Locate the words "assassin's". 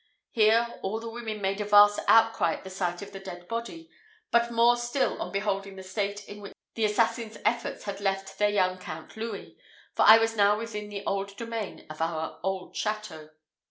6.85-7.37